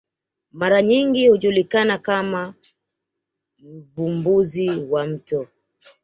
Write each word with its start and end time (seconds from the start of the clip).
mara 0.51 0.81
nyingi 0.81 1.27
hujulikana 1.27 1.97
kama 1.97 2.53
mvumbuzi 3.59 4.69
wa 4.69 5.05
mto 5.07 5.47